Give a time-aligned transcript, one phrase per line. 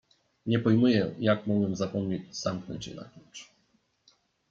[0.45, 3.51] "Nie pojmuję, jak mogłem zapomnieć zamknąć je na klucz."